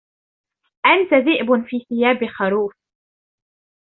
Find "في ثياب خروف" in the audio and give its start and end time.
1.67-2.73